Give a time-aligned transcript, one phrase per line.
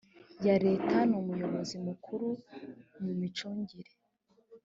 [0.45, 2.27] ya leta n umuyobozi mukuru
[3.01, 3.91] mu micungire